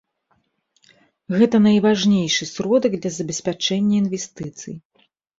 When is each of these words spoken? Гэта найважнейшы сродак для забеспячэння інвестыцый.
Гэта 1.41 1.59
найважнейшы 1.65 2.47
сродак 2.51 2.93
для 3.03 3.11
забеспячэння 3.17 3.95
інвестыцый. 4.05 4.75